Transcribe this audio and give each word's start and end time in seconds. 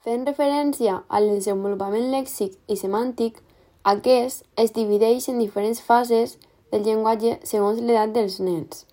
Fent 0.00 0.22
referència 0.24 0.94
al 1.12 1.26
desenvolupament 1.28 2.06
lèxic 2.08 2.54
i 2.72 2.76
semàntic, 2.80 3.34
aquest 3.90 4.46
es 4.62 4.70
divideix 4.72 5.26
en 5.28 5.42
diferents 5.42 5.82
fases 5.84 6.38
del 6.72 6.86
llenguatge 6.86 7.34
segons 7.50 7.82
l'edat 7.84 8.14
dels 8.14 8.38
nens. 8.40 8.86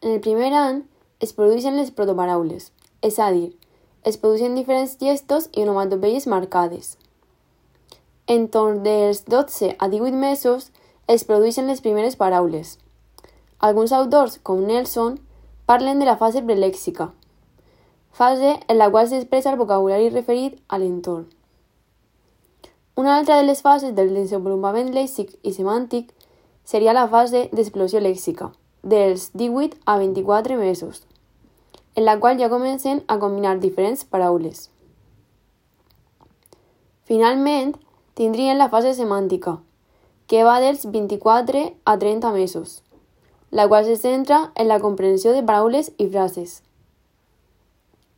En 0.00 0.14
el 0.14 0.22
primer 0.24 0.48
any 0.56 0.78
es 1.20 1.34
produeixen 1.36 1.76
les 1.76 1.90
protoparaules, 1.98 2.70
és 3.04 3.18
a 3.20 3.28
dir, 3.36 3.50
es 4.08 4.16
produeixen 4.16 4.56
diferents 4.56 4.96
gestos 5.02 5.50
i 5.52 5.66
onomatopeies 5.66 6.28
marcades. 6.32 6.96
En 8.26 8.48
torn 8.48 8.80
dels 8.88 9.20
12 9.28 9.74
a 9.76 9.90
18 9.98 10.16
mesos 10.16 10.70
es 11.12 11.28
produeixen 11.28 11.68
les 11.68 11.84
primeres 11.84 12.16
paraules. 12.16 12.78
Alguns 13.60 13.92
autors, 13.92 14.40
com 14.40 14.64
Nelson, 14.64 15.20
parlen 15.68 16.00
de 16.00 16.08
la 16.08 16.16
fase 16.16 16.40
prelèxica, 16.40 17.12
fase 18.16 18.60
en 18.66 18.78
la 18.78 18.90
qual 18.90 19.08
s'expressa 19.08 19.50
el 19.52 19.58
vocabulari 19.60 20.08
referit 20.08 20.56
a 20.68 20.78
l'entorn. 20.80 21.26
Una 22.96 23.18
altra 23.18 23.36
de 23.36 23.42
les 23.44 23.60
fases 23.60 23.92
del 23.94 24.14
desenvolupament 24.16 24.88
lèxic 24.94 25.34
i 25.44 25.52
semàntic 25.52 26.14
seria 26.64 26.94
la 26.96 27.04
fase 27.12 27.50
d'explosió 27.52 28.00
lèxica, 28.00 28.54
dels 28.82 29.28
18 29.36 29.76
a 29.84 29.98
24 30.00 30.56
mesos, 30.56 31.02
en 31.94 32.06
la 32.08 32.16
qual 32.18 32.40
ja 32.40 32.48
comencen 32.48 33.04
a 33.06 33.18
combinar 33.18 33.58
diferents 33.60 34.06
paraules. 34.08 34.70
Finalment, 37.04 37.76
tindrien 38.14 38.56
la 38.56 38.70
fase 38.72 38.96
semàntica, 38.96 39.58
que 40.26 40.42
va 40.42 40.56
dels 40.64 40.88
24 40.88 41.66
a 41.84 41.98
30 41.98 42.32
mesos, 42.32 42.82
la 43.50 43.68
qual 43.68 43.84
se 43.84 44.00
centra 44.00 44.52
en 44.54 44.68
la 44.68 44.80
comprensió 44.80 45.36
de 45.36 45.44
paraules 45.44 45.92
i 45.98 46.08
frases. 46.08 46.62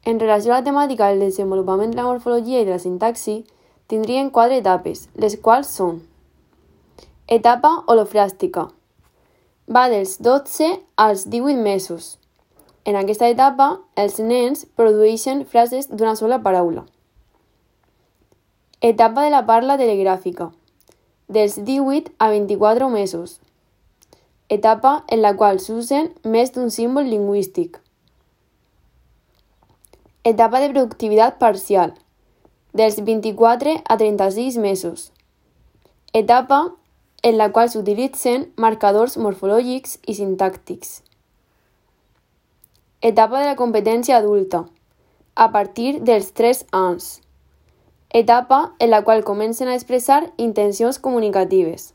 En 0.05 0.21
relació 0.21 0.53
a 0.53 0.61
la 0.61 0.67
temàtica 0.67 1.09
del 1.09 1.25
desenvolupament 1.27 1.91
de 1.91 2.03
la 2.03 2.07
morfologia 2.11 2.61
i 2.63 2.69
de 2.69 2.77
la 2.77 2.83
sintaxi, 2.83 3.43
tindrien 3.87 4.31
quatre 4.31 4.61
etapes, 4.63 5.09
les 5.15 5.37
quals 5.43 5.73
són 5.75 6.01
Etapa 7.29 7.69
holofràstica. 7.93 8.63
Va 9.69 9.83
dels 9.93 10.15
12 10.25 10.69
als 10.97 11.27
18 11.29 11.61
mesos. 11.61 12.15
En 12.89 12.97
aquesta 12.97 13.29
etapa, 13.29 13.67
els 14.01 14.17
nens 14.17 14.65
produeixen 14.81 15.43
frases 15.45 15.91
d'una 15.91 16.15
sola 16.17 16.39
paraula. 16.47 16.87
Etapa 18.81 19.27
de 19.27 19.35
la 19.35 19.43
parla 19.45 19.77
telegràfica. 19.77 20.47
Dels 21.29 21.59
18 21.67 22.15
a 22.17 22.31
24 22.33 22.89
mesos. 22.89 23.43
Etapa 24.49 25.05
en 25.09 25.21
la 25.21 25.35
qual 25.37 25.61
s'usen 25.61 26.09
més 26.25 26.57
d'un 26.57 26.73
símbol 26.73 27.13
lingüístic. 27.13 27.77
Etapa 30.25 30.59
de 30.59 30.69
productivitat 30.71 31.39
parcial, 31.39 31.95
dels 32.73 32.97
24 33.05 33.85
a 33.87 33.97
36 33.97 34.57
mesos. 34.59 35.13
Etapa 36.13 36.75
en 37.23 37.39
la 37.39 37.53
qual 37.53 37.71
s'utilitzen 37.71 38.49
marcadors 38.57 39.15
morfològics 39.17 40.01
i 40.11 40.17
sintàctics. 40.19 41.05
Etapa 43.01 43.39
de 43.39 43.47
la 43.47 43.55
competència 43.55 44.19
adulta, 44.19 44.65
a 45.37 45.53
partir 45.55 46.01
dels 46.03 46.33
3 46.35 46.65
anys. 46.75 47.21
Etapa 48.11 48.75
en 48.81 48.91
la 48.91 49.05
qual 49.07 49.23
comencen 49.23 49.69
a 49.69 49.79
expressar 49.79 50.33
intencions 50.37 50.99
comunicatives. 50.99 51.93